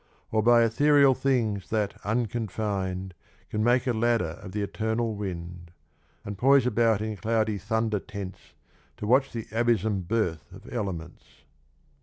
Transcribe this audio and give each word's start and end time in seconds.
Or 0.31 0.41
by 0.41 0.63
ethereal 0.63 1.13
things 1.13 1.69
that, 1.69 1.93
unconfin'd, 2.03 3.13
Can 3.51 3.63
make 3.63 3.85
a 3.85 3.93
ladder 3.93 4.39
of 4.41 4.51
the 4.51 4.63
eternal 4.63 5.13
wind. 5.15 5.69
And 6.25 6.39
poise 6.39 6.65
about 6.65 7.01
in 7.01 7.15
cloudy 7.17 7.59
thunder 7.59 7.99
tents 7.99 8.55
To 8.97 9.05
watch 9.05 9.31
the 9.31 9.45
abysm 9.51 10.01
birth 10.01 10.51
of 10.53 10.67
elements. 10.73 11.43